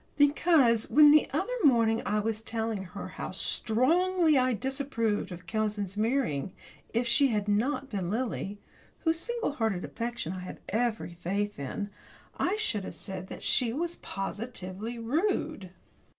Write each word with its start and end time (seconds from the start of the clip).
Because 0.17 0.89
when 0.89 1.11
the 1.11 1.29
other 1.31 1.53
morning 1.63 2.01
I 2.07 2.17
was 2.17 2.41
telling 2.41 2.85
her 2.85 3.07
how 3.07 3.29
strongly 3.29 4.35
I 4.35 4.51
disapproved 4.53 5.31
of 5.31 5.45
cousins 5.45 5.95
marrying, 5.95 6.53
if 6.91 7.05
she 7.05 7.27
had 7.27 7.47
not 7.47 7.91
been 7.91 8.09
Lily 8.09 8.57
whose 9.01 9.19
single 9.19 9.51
hearted 9.51 9.85
affection 9.85 10.33
I 10.33 10.39
have 10.39 10.57
every 10.69 11.13
faith 11.13 11.59
in 11.59 11.91
I 12.35 12.55
should 12.55 12.83
have 12.83 12.95
said 12.95 13.27
that 13.27 13.43
she 13.43 13.73
was 13.73 13.97
positively 13.97 14.97
rude. 14.97 15.69